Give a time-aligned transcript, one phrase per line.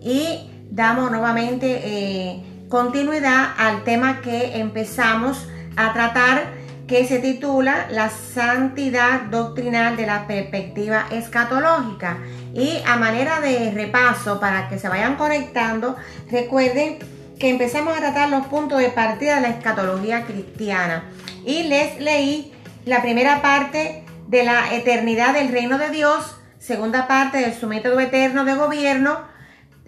[0.00, 8.10] Y damos nuevamente eh, continuidad al tema que empezamos a tratar que se titula La
[8.10, 12.18] santidad doctrinal de la perspectiva escatológica.
[12.54, 15.96] Y a manera de repaso, para que se vayan conectando,
[16.30, 16.98] recuerden
[17.38, 21.04] que empezamos a tratar los puntos de partida de la escatología cristiana.
[21.44, 22.52] Y les leí
[22.84, 28.00] la primera parte de la eternidad del reino de Dios, segunda parte de su método
[28.00, 29.20] eterno de gobierno,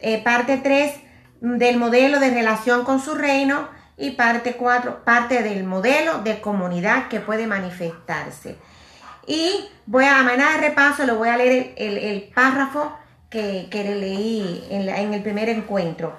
[0.00, 0.94] eh, parte 3
[1.40, 7.08] del modelo de relación con su reino y parte 4, parte del modelo de comunidad
[7.08, 8.56] que puede manifestarse.
[9.26, 12.96] Y voy a, a manera de repaso, le voy a leer el, párrafo
[13.28, 16.16] que, le leí en, en el primer encuentro.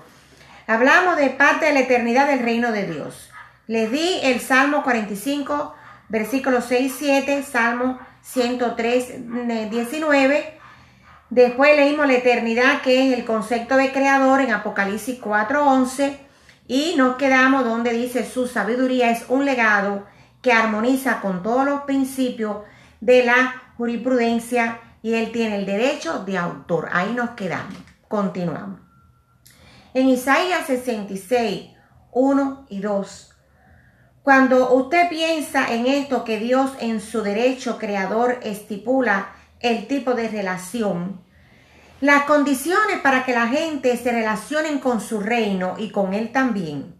[0.68, 3.32] Hablamos de parte de la eternidad del reino de Dios.
[3.66, 5.74] Les di el Salmo 45,
[6.10, 10.59] versículos 6, 7, Salmo 103, 19.
[11.30, 16.20] Después leímos la eternidad, que es el concepto de creador en Apocalipsis 4, 11.
[16.68, 20.06] Y nos quedamos donde dice su sabiduría es un legado
[20.42, 22.58] que armoniza con todos los principios
[23.02, 26.90] de la jurisprudencia y él tiene el derecho de autor.
[26.92, 27.76] Ahí nos quedamos.
[28.08, 28.80] Continuamos.
[29.94, 31.72] En Isaías 66,
[32.12, 33.36] 1 y 2.
[34.24, 39.30] Cuando usted piensa en esto que Dios en su derecho creador estipula
[39.60, 41.22] el tipo de relación,
[42.02, 46.96] las condiciones para que la gente se relacionen con su reino y con él también.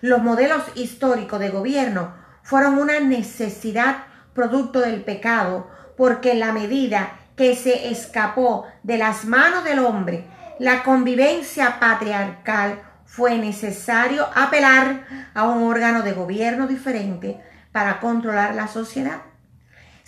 [0.00, 7.18] Los modelos históricos de gobierno fueron una necesidad producto del pecado, porque en la medida
[7.36, 10.26] que se escapó de las manos del hombre,
[10.58, 17.40] la convivencia patriarcal fue necesario apelar a un órgano de gobierno diferente
[17.72, 19.22] para controlar la sociedad.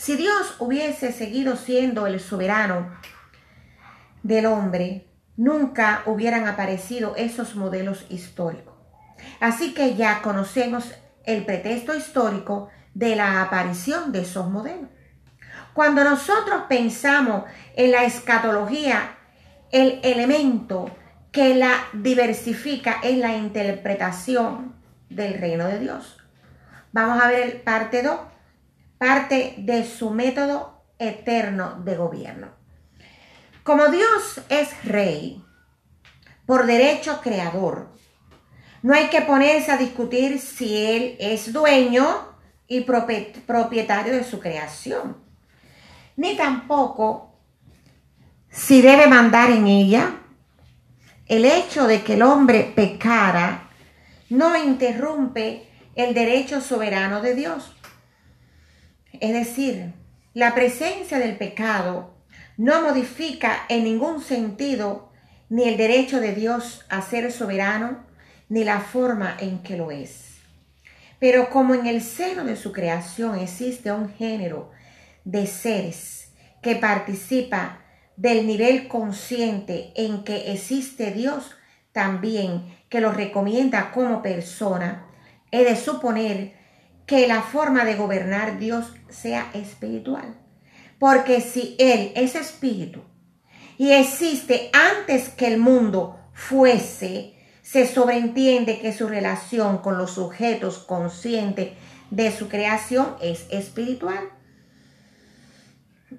[0.03, 2.91] Si Dios hubiese seguido siendo el soberano
[4.25, 8.75] del hombre, nunca hubieran aparecido esos modelos históricos.
[9.39, 10.93] Así que ya conocemos
[11.23, 14.91] el pretexto histórico de la aparición de esos modelos.
[15.73, 17.45] Cuando nosotros pensamos
[17.77, 19.19] en la escatología,
[19.71, 20.91] el elemento
[21.31, 24.75] que la diversifica es la interpretación
[25.11, 26.19] del reino de Dios.
[26.91, 28.32] Vamos a ver el parte 2,
[29.03, 32.51] parte de su método eterno de gobierno.
[33.65, 35.43] Como Dios es rey,
[36.47, 37.89] por derecho creador,
[38.83, 42.07] no hay que ponerse a discutir si Él es dueño
[42.69, 45.17] y propietario de su creación,
[46.15, 47.35] ni tampoco
[48.51, 50.21] si debe mandar en ella.
[51.27, 53.69] El hecho de que el hombre pecara
[54.31, 57.75] no interrumpe el derecho soberano de Dios.
[59.21, 59.93] Es decir,
[60.35, 62.15] la presencia del pecado
[62.57, 65.11] no modifica en ningún sentido
[65.49, 68.07] ni el derecho de Dios a ser soberano,
[68.49, 70.39] ni la forma en que lo es.
[71.19, 74.71] Pero como en el seno de su creación existe un género
[75.25, 77.81] de seres que participa
[78.17, 81.55] del nivel consciente en que existe Dios,
[81.93, 85.07] también que lo recomienda como persona,
[85.51, 86.55] he de suponer
[87.07, 90.37] que la forma de gobernar Dios sea espiritual.
[90.99, 93.03] Porque si Él es espíritu
[93.77, 100.79] y existe antes que el mundo fuese, se sobreentiende que su relación con los sujetos
[100.79, 101.71] conscientes
[102.11, 104.31] de su creación es espiritual.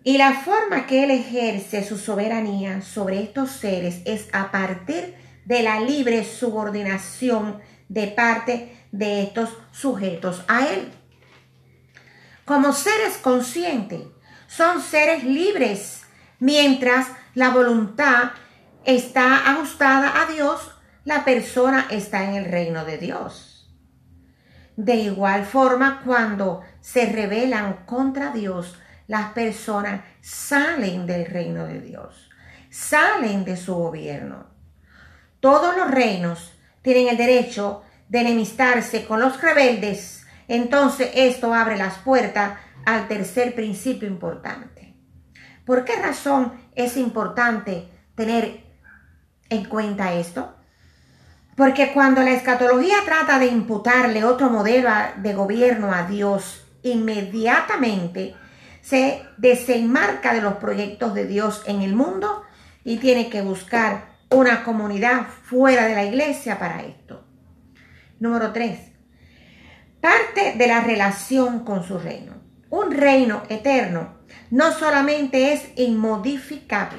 [0.04, 5.62] Y la forma que Él ejerce su soberanía sobre estos seres es a partir de
[5.62, 10.92] la libre subordinación de parte de estos sujetos a Él.
[12.46, 14.02] Como seres conscientes,
[14.48, 16.04] son seres libres,
[16.40, 18.32] mientras la voluntad
[18.86, 20.72] está ajustada a Dios,
[21.06, 23.54] la persona está en el reino de Dios.
[24.76, 28.78] De igual forma, cuando se rebelan contra Dios,
[29.08, 32.30] las personas salen del reino de Dios,
[32.70, 34.48] salen de su gobierno.
[35.40, 36.53] Todos los reinos
[36.84, 43.56] tienen el derecho de enemistarse con los rebeldes, entonces esto abre las puertas al tercer
[43.56, 44.94] principio importante.
[45.66, 48.64] ¿Por qué razón es importante tener
[49.50, 50.54] en cuenta esto?
[51.56, 58.36] Porque cuando la escatología trata de imputarle otro modelo de gobierno a Dios, inmediatamente
[58.82, 62.44] se desenmarca de los proyectos de Dios en el mundo
[62.84, 67.26] y tiene que buscar una comunidad fuera de la iglesia para esto.
[68.20, 68.80] Número 3.
[70.02, 72.44] Parte de la relación con su reino
[72.74, 74.16] un reino eterno
[74.50, 76.98] no solamente es inmodificable,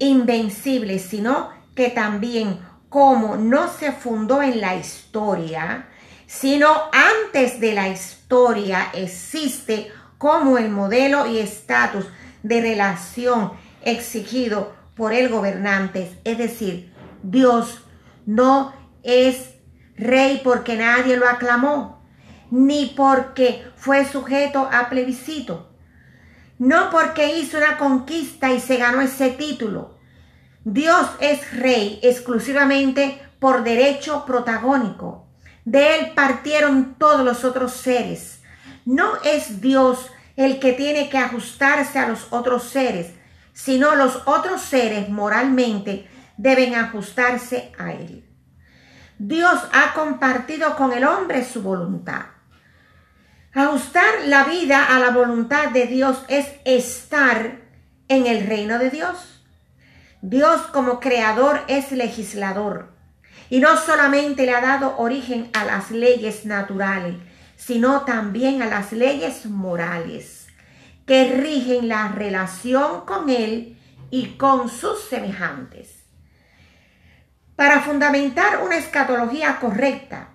[0.00, 5.86] invencible, sino que también como no se fundó en la historia,
[6.26, 12.06] sino antes de la historia existe como el modelo y estatus
[12.42, 13.52] de relación
[13.82, 16.18] exigido por el gobernante.
[16.24, 17.82] Es decir, Dios
[18.24, 18.72] no
[19.02, 19.54] es
[19.96, 22.02] rey porque nadie lo aclamó,
[22.50, 25.70] ni porque fue sujeto a plebiscito,
[26.58, 29.98] no porque hizo una conquista y se ganó ese título.
[30.64, 35.26] Dios es rey exclusivamente por derecho protagónico.
[35.64, 38.40] De él partieron todos los otros seres.
[38.84, 43.12] No es Dios el que tiene que ajustarse a los otros seres,
[43.56, 46.06] sino los otros seres moralmente
[46.36, 48.22] deben ajustarse a él.
[49.18, 52.26] Dios ha compartido con el hombre su voluntad.
[53.54, 57.62] Ajustar la vida a la voluntad de Dios es estar
[58.08, 59.42] en el reino de Dios.
[60.20, 62.94] Dios como creador es legislador
[63.48, 67.16] y no solamente le ha dado origen a las leyes naturales,
[67.56, 70.35] sino también a las leyes morales
[71.06, 73.78] que rigen la relación con Él
[74.10, 76.04] y con sus semejantes.
[77.54, 80.30] Para fundamentar una escatología correcta,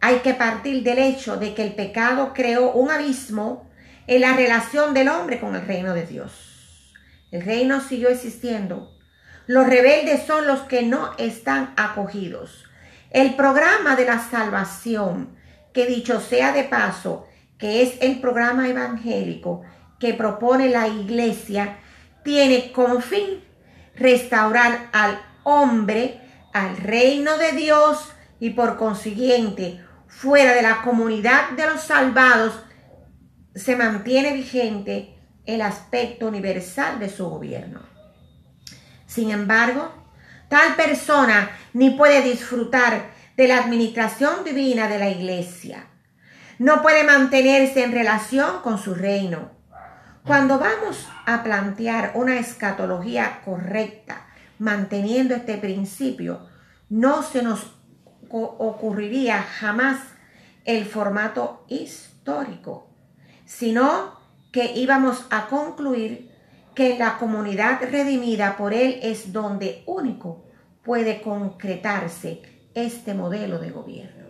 [0.00, 3.70] hay que partir del hecho de que el pecado creó un abismo
[4.06, 6.92] en la relación del hombre con el reino de Dios.
[7.30, 8.96] El reino siguió existiendo.
[9.46, 12.64] Los rebeldes son los que no están acogidos.
[13.10, 15.36] El programa de la salvación,
[15.72, 17.26] que dicho sea de paso,
[17.58, 19.62] que es el programa evangélico
[19.98, 21.78] que propone la iglesia,
[22.22, 23.42] tiene como fin
[23.94, 26.20] restaurar al hombre
[26.52, 32.60] al reino de Dios y por consiguiente fuera de la comunidad de los salvados
[33.54, 37.80] se mantiene vigente el aspecto universal de su gobierno.
[39.06, 39.92] Sin embargo,
[40.48, 45.86] tal persona ni puede disfrutar de la administración divina de la iglesia.
[46.58, 49.50] No puede mantenerse en relación con su reino.
[50.24, 54.26] Cuando vamos a plantear una escatología correcta,
[54.58, 56.48] manteniendo este principio,
[56.88, 57.74] no se nos
[58.30, 60.00] ocurriría jamás
[60.64, 62.88] el formato histórico,
[63.44, 64.18] sino
[64.50, 66.34] que íbamos a concluir
[66.74, 70.44] que la comunidad redimida por Él es donde único
[70.82, 72.42] puede concretarse
[72.74, 74.25] este modelo de gobierno.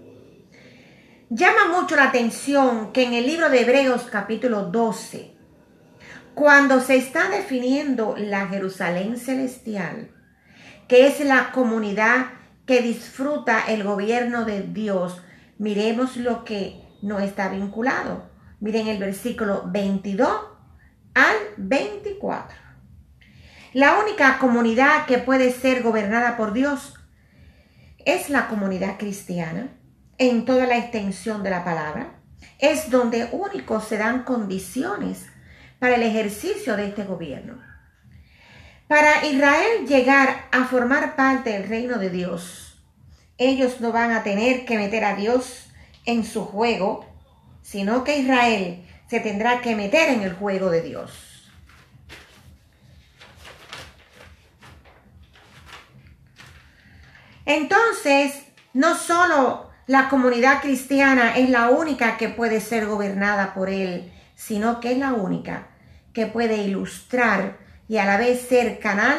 [1.29, 5.35] Llama mucho la atención que en el libro de Hebreos capítulo 12,
[6.37, 10.13] cuando se está definiendo la Jerusalén celestial,
[10.87, 12.27] que es la comunidad
[12.65, 15.21] que disfruta el gobierno de Dios,
[15.59, 18.31] miremos lo que no está vinculado.
[18.61, 20.31] Miren el versículo 22
[21.15, 22.57] al 24.
[23.73, 26.95] La única comunidad que puede ser gobernada por Dios
[28.05, 29.76] es la comunidad cristiana
[30.19, 32.21] en toda la extensión de la palabra.
[32.59, 35.27] Es donde únicos se dan condiciones
[35.79, 37.63] para el ejercicio de este gobierno.
[38.89, 42.83] Para Israel llegar a formar parte del reino de Dios,
[43.37, 45.69] ellos no van a tener que meter a Dios
[46.07, 47.05] en su juego,
[47.63, 51.51] sino que Israel se tendrá que meter en el juego de Dios.
[57.45, 64.13] Entonces, no solo la comunidad cristiana es la única que puede ser gobernada por Él,
[64.35, 65.69] sino que es la única
[66.13, 69.17] que puede ilustrar y a la vez ser canal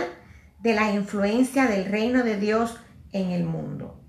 [0.59, 2.77] de la influencia del reino de Dios
[3.13, 4.03] en el mundo.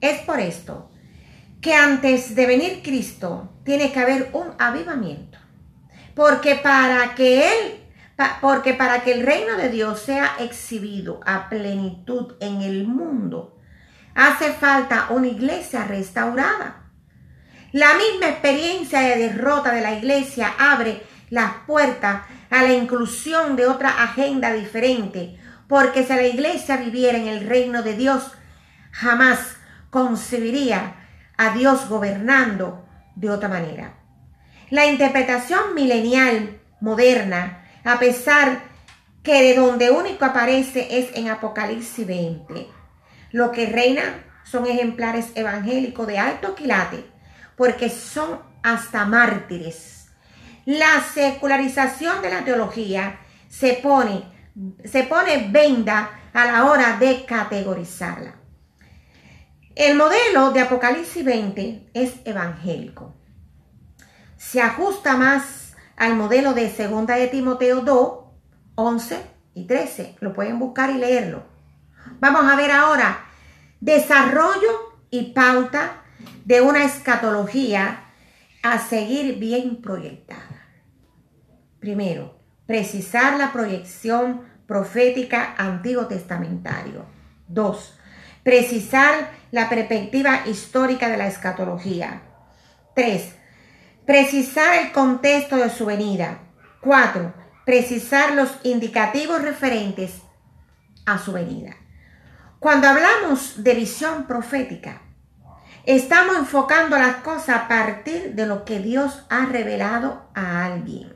[0.00, 0.90] Es por esto
[1.60, 5.38] que antes de venir Cristo tiene que haber un avivamiento.
[6.14, 7.42] Porque para que
[9.12, 13.57] el reino de Dios sea exhibido a plenitud en el mundo,
[14.18, 16.90] hace falta una iglesia restaurada.
[17.70, 23.66] La misma experiencia de derrota de la iglesia abre las puertas a la inclusión de
[23.66, 28.32] otra agenda diferente, porque si la iglesia viviera en el reino de Dios,
[28.90, 29.38] jamás
[29.90, 30.96] concebiría
[31.36, 34.00] a Dios gobernando de otra manera.
[34.70, 38.62] La interpretación milenial moderna, a pesar
[39.22, 42.77] que de donde único aparece es en Apocalipsis 20,
[43.30, 47.04] lo que reina son ejemplares evangélicos de alto quilate,
[47.56, 49.98] porque son hasta mártires
[50.68, 54.22] la secularización de la teología se pone,
[54.84, 58.34] se pone venda a la hora de categorizarla.
[59.74, 63.14] El modelo de Apocalipsis 20 es evangélico.
[64.36, 68.18] Se ajusta más al modelo de segunda de Timoteo 2,
[68.74, 69.22] 11
[69.54, 70.16] y 13.
[70.20, 71.44] Lo pueden buscar y leerlo.
[72.20, 73.24] Vamos a ver ahora
[73.80, 76.02] desarrollo y pauta
[76.44, 78.04] de una escatología
[78.62, 80.66] a seguir bien proyectada.
[81.80, 87.06] Primero, precisar la proyección profética antiguo testamentario.
[87.46, 87.98] Dos,
[88.42, 92.22] precisar la perspectiva histórica de la escatología.
[92.94, 93.34] Tres,
[94.04, 96.40] precisar el contexto de su venida.
[96.80, 97.32] Cuatro,
[97.64, 100.20] precisar los indicativos referentes
[101.06, 101.76] a su venida.
[102.58, 105.00] Cuando hablamos de visión profética,
[105.86, 111.14] estamos enfocando las cosas a partir de lo que Dios ha revelado a alguien.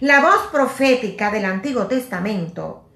[0.00, 2.90] La voz profética del Antiguo Testamento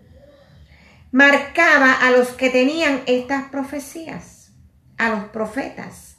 [1.12, 4.52] marcaba a los que tenían estas profecías,
[4.96, 6.16] a los profetas.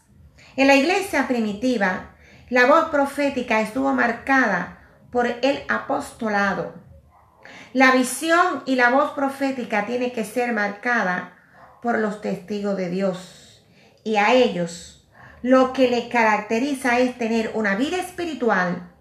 [0.56, 2.12] En la iglesia primitiva,
[2.50, 4.82] la voz profética estuvo marcada
[5.12, 6.87] por el apostolado.
[7.74, 11.38] La visión y la voz profética tiene que ser marcada
[11.82, 13.66] por los testigos de Dios.
[14.04, 15.08] Y a ellos
[15.42, 18.92] lo que les caracteriza es tener una vida espiritual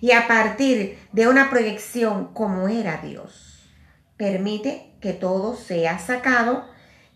[0.00, 3.70] y a partir de una proyección como era Dios.
[4.16, 6.68] Permite que todo sea sacado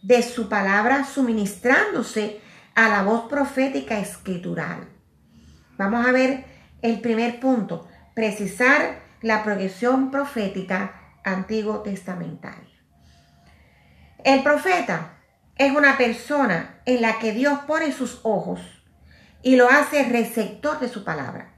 [0.03, 2.41] de su palabra suministrándose
[2.75, 4.89] a la voz profética escritural.
[5.79, 6.45] Vamos a ver
[6.83, 12.79] el primer punto, precisar la proyección profética antiguo testamentaria.
[14.23, 15.17] El profeta
[15.57, 18.61] es una persona en la que Dios pone sus ojos
[19.43, 21.55] y lo hace receptor de su palabra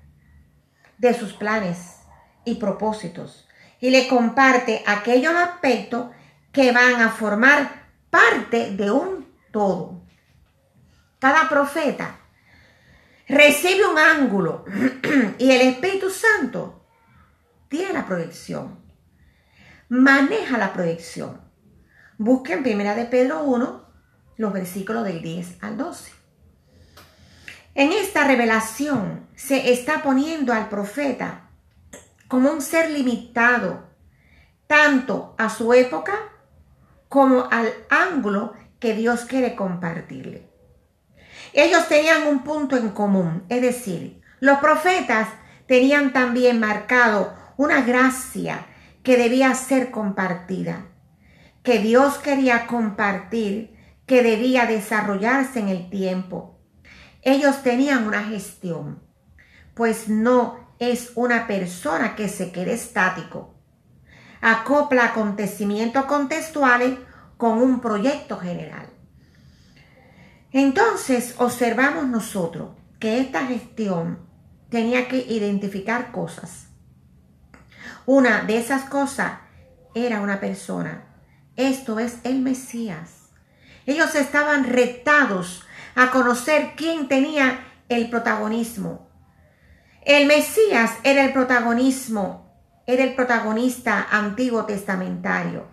[0.98, 1.96] de sus planes
[2.44, 3.48] y propósitos
[3.80, 6.10] y le comparte aquellos aspectos
[6.52, 10.02] que van a formar parte de un todo.
[11.18, 12.16] Cada profeta
[13.26, 14.64] recibe un ángulo
[15.38, 16.75] y el Espíritu Santo
[17.68, 18.78] tiene la proyección,
[19.88, 21.40] maneja la proyección.
[22.18, 23.84] Busquen primera de Pedro 1,
[24.36, 26.12] los versículos del 10 al 12.
[27.74, 31.50] En esta revelación se está poniendo al profeta
[32.28, 33.84] como un ser limitado,
[34.66, 36.14] tanto a su época
[37.08, 40.50] como al ángulo que Dios quiere compartirle.
[41.52, 45.28] Ellos tenían un punto en común, es decir, los profetas
[45.66, 48.66] tenían también marcado una gracia
[49.02, 50.86] que debía ser compartida,
[51.62, 56.56] que Dios quería compartir, que debía desarrollarse en el tiempo
[57.26, 59.02] ellos tenían una gestión,
[59.74, 63.52] pues no es una persona que se quede estático.
[64.40, 66.96] Acopla acontecimientos contextuales
[67.36, 68.90] con un proyecto general.
[70.52, 74.20] Entonces observamos nosotros que esta gestión
[74.68, 76.65] tenía que identificar cosas.
[78.06, 79.40] Una de esas cosas
[79.92, 81.06] era una persona.
[81.56, 83.30] Esto es el Mesías.
[83.84, 85.64] Ellos estaban retados
[85.96, 89.10] a conocer quién tenía el protagonismo.
[90.02, 92.54] El Mesías era el protagonismo,
[92.86, 95.66] era el protagonista antiguo testamentario.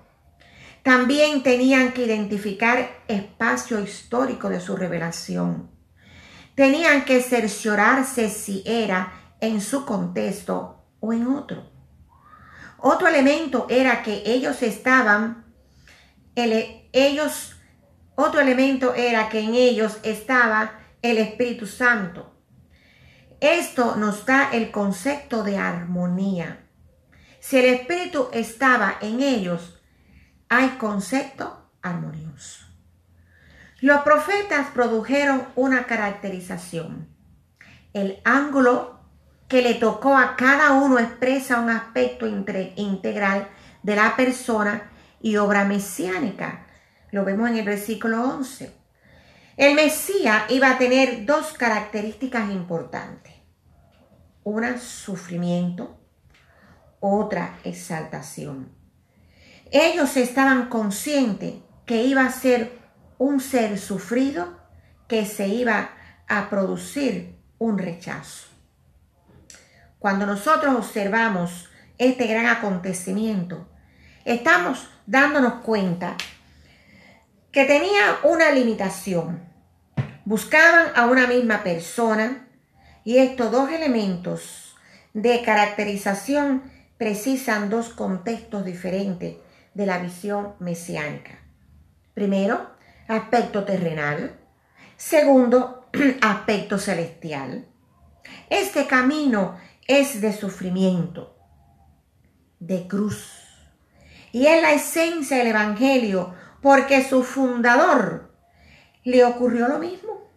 [0.82, 5.70] También tenían que identificar espacio histórico de su revelación.
[6.56, 11.73] Tenían que cerciorarse si era en su contexto o en otro.
[12.86, 15.46] Otro elemento era que ellos estaban,
[16.36, 17.56] ellos
[18.16, 22.36] otro elemento era que en ellos estaba el Espíritu Santo.
[23.40, 26.66] Esto nos da el concepto de armonía.
[27.40, 29.82] Si el Espíritu estaba en ellos,
[30.50, 32.66] hay concepto armonioso.
[33.80, 37.08] Los profetas produjeron una caracterización.
[37.94, 38.93] El ángulo
[39.54, 43.48] que le tocó a cada uno expresa un aspecto integral
[43.84, 44.90] de la persona
[45.22, 46.66] y obra mesiánica
[47.12, 48.74] lo vemos en el versículo 11.
[49.56, 53.32] El Mesías iba a tener dos características importantes.
[54.44, 56.00] Una, sufrimiento.
[57.00, 58.76] Otra, exaltación.
[59.70, 61.54] Ellos estaban conscientes
[61.86, 62.72] que iba a ser
[63.20, 64.58] un ser sufrido,
[65.08, 65.92] que se iba
[66.28, 68.53] a producir un rechazo.
[70.04, 73.70] Cuando nosotros observamos este gran acontecimiento,
[74.26, 76.18] estamos dándonos cuenta
[77.54, 79.48] que tenía una limitación.
[80.26, 82.50] Buscaban a una misma persona
[83.06, 84.76] y estos dos elementos
[85.14, 86.64] de caracterización
[86.98, 89.38] precisan dos contextos diferentes
[89.74, 91.40] de la visión mesiánica.
[92.14, 92.72] Primero,
[93.08, 94.38] aspecto terrenal.
[94.98, 95.88] Segundo,
[96.22, 97.68] aspecto celestial.
[98.50, 99.56] Este camino
[99.88, 101.38] es de sufrimiento,
[102.60, 103.32] de cruz.
[104.32, 108.34] Y es la esencia del Evangelio, porque su fundador
[109.04, 110.30] le ocurrió lo mismo.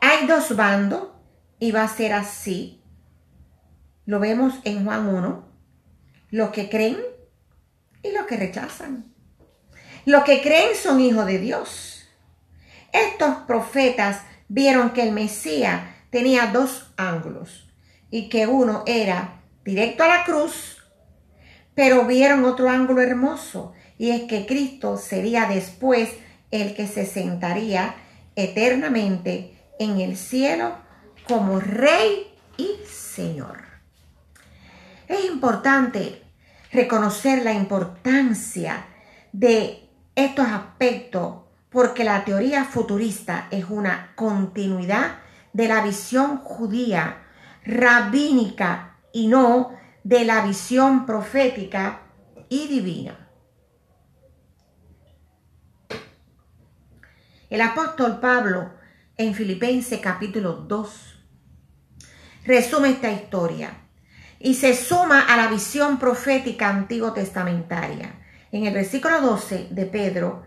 [0.00, 1.08] Hay dos bandos
[1.58, 2.82] y va a ser así.
[4.04, 5.48] Lo vemos en Juan 1.
[6.30, 6.98] Los que creen
[8.02, 9.12] y los que rechazan.
[10.04, 12.08] Los que creen son hijos de Dios.
[12.92, 17.67] Estos profetas vieron que el Mesías tenía dos ángulos
[18.10, 20.78] y que uno era directo a la cruz,
[21.74, 26.10] pero vieron otro ángulo hermoso y es que Cristo sería después
[26.50, 27.94] el que se sentaría
[28.36, 30.76] eternamente en el cielo
[31.26, 33.62] como Rey y Señor.
[35.06, 36.22] Es importante
[36.72, 38.86] reconocer la importancia
[39.32, 45.18] de estos aspectos porque la teoría futurista es una continuidad
[45.52, 47.24] de la visión judía
[47.68, 52.00] rabínica y no de la visión profética
[52.48, 53.28] y divina.
[57.50, 58.72] El apóstol Pablo
[59.18, 61.24] en Filipenses capítulo 2
[62.44, 63.70] resume esta historia
[64.40, 68.14] y se suma a la visión profética antiguo testamentaria.
[68.50, 70.42] En el versículo 12 de Pedro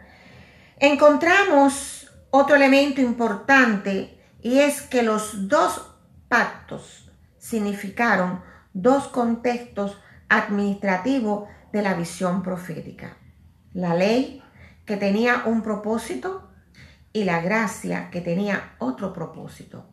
[0.79, 5.87] encontramos otro elemento importante y es que los dos
[6.27, 7.10] pactos
[7.41, 13.17] significaron dos contextos administrativos de la visión profética.
[13.73, 14.43] La ley
[14.85, 16.49] que tenía un propósito
[17.11, 19.89] y la gracia que tenía otro propósito.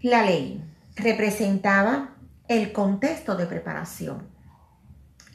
[0.00, 2.14] La ley representaba
[2.46, 4.28] el contexto de preparación.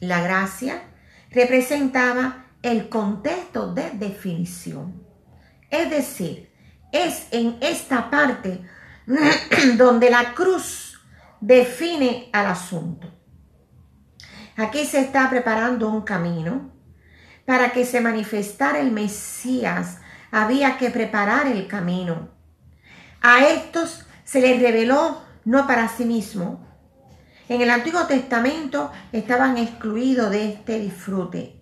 [0.00, 0.82] La gracia
[1.30, 5.04] representaba el contexto de definición.
[5.70, 6.50] Es decir,
[6.90, 8.62] es en esta parte
[9.76, 11.00] donde la cruz
[11.40, 13.12] define al asunto.
[14.56, 16.72] Aquí se está preparando un camino
[17.46, 19.98] para que se manifestara el Mesías.
[20.30, 22.28] Había que preparar el camino.
[23.22, 26.66] A estos se les reveló no para sí mismo.
[27.48, 31.60] En el Antiguo Testamento estaban excluidos de este disfrute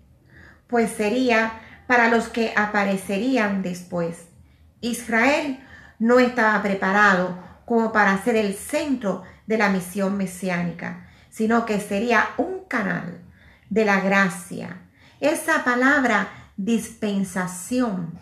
[0.68, 4.28] pues sería para los que aparecerían después.
[4.80, 5.58] Israel
[5.98, 12.30] no estaba preparado como para ser el centro de la misión mesiánica, sino que sería
[12.36, 13.20] un canal
[13.68, 14.82] de la gracia.
[15.20, 18.18] Esa palabra dispensación,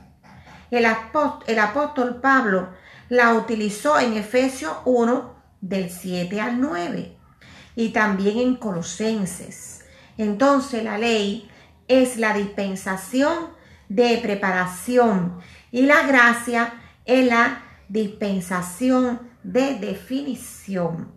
[0.70, 2.70] el apóstol, Pablo
[3.08, 7.16] la utilizó en Efesios 1 del 7 al 9
[7.76, 9.84] y también en Colosenses.
[10.18, 11.48] Entonces la ley
[11.88, 13.50] es la dispensación
[13.88, 15.38] de preparación
[15.70, 21.12] y la gracia es la dispensación de definición.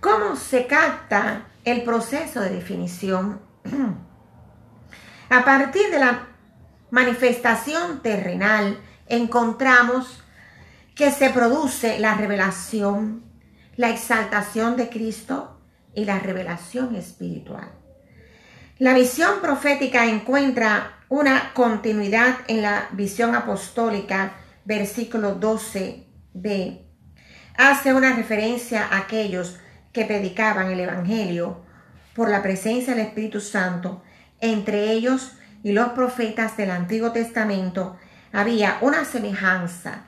[0.00, 3.40] ¿Cómo se capta el proceso de definición?
[5.30, 6.28] A partir de la
[6.90, 10.22] manifestación terrenal encontramos
[10.94, 13.24] que se produce la revelación,
[13.76, 15.60] la exaltación de Cristo
[15.94, 17.72] y la revelación espiritual.
[18.78, 24.32] La visión profética encuentra una continuidad en la visión apostólica,
[24.64, 26.80] versículo 12b.
[27.56, 29.58] Hace una referencia a aquellos
[29.92, 31.62] que predicaban el Evangelio
[32.14, 34.02] por la presencia del Espíritu Santo.
[34.40, 37.96] Entre ellos y los profetas del Antiguo Testamento
[38.32, 40.06] había una semejanza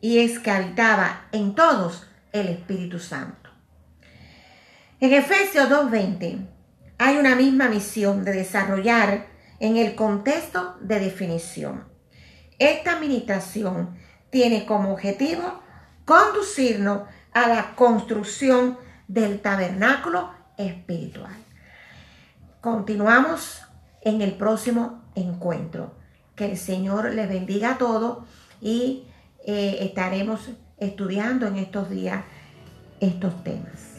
[0.00, 3.50] y es que habitaba en todos el Espíritu Santo.
[5.00, 6.46] En Efesios 2.20
[6.98, 9.26] hay una misma misión de desarrollar
[9.58, 11.89] en el contexto de definición.
[12.60, 13.96] Esta administración
[14.28, 15.60] tiene como objetivo
[16.04, 18.76] conducirnos a la construcción
[19.08, 21.32] del tabernáculo espiritual.
[22.60, 23.62] Continuamos
[24.02, 25.94] en el próximo encuentro.
[26.36, 28.18] Que el Señor les bendiga a todos
[28.60, 29.04] y
[29.46, 32.24] eh, estaremos estudiando en estos días
[33.00, 33.89] estos temas.